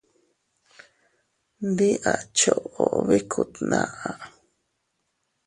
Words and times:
Ndi 1.67 1.89
a 2.11 2.13
choʼo 2.37 2.83
bikku 3.07 3.41
tnaʼa. 3.53 4.09